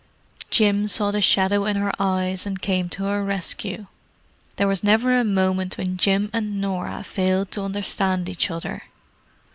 Jim 0.49 0.87
saw 0.87 1.11
the 1.11 1.21
shadow 1.21 1.65
in 1.65 1.75
her 1.75 1.91
eyes 1.99 2.47
and 2.47 2.63
came 2.63 2.89
to 2.89 3.03
her 3.03 3.23
rescue. 3.23 3.85
There 4.55 4.67
was 4.67 4.83
never 4.83 5.15
a 5.15 5.23
moment 5.23 5.77
when 5.77 5.95
Jim 5.97 6.31
and 6.33 6.59
Norah 6.59 7.03
failed 7.03 7.51
to 7.51 7.63
understand 7.63 8.27
each 8.27 8.49
other. 8.49 8.85